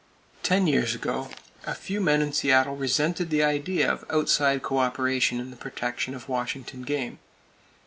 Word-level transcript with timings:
Ten 0.41 0.65
years 0.65 0.95
ago 0.95 1.29
a 1.63 1.75
few 1.75 2.01
men 2.01 2.23
in 2.23 2.33
Seattle 2.33 2.75
resented 2.75 3.29
the 3.29 3.43
idea 3.43 3.87
of 3.91 4.03
outside 4.09 4.63
co 4.63 4.79
operation 4.79 5.39
in 5.39 5.51
the 5.51 5.55
protection 5.55 6.15
of 6.15 6.27
Washington 6.27 6.81
game. 6.81 7.19